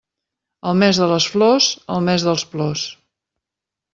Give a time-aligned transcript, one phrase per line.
[0.69, 1.67] El mes de les flors,
[1.97, 2.89] el mes dels plors.